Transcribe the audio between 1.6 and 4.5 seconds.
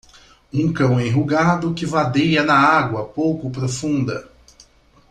que vadeia na água pouco profunda.